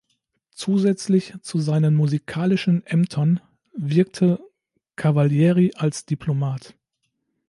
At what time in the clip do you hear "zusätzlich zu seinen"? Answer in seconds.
0.49-1.93